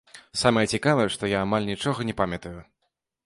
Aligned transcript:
Самае 0.43 0.63
цікавае, 0.77 1.05
што 1.17 1.29
я 1.33 1.43
амаль 1.47 1.69
нічога 1.71 1.99
не 2.11 2.17
памятаю. 2.21 2.57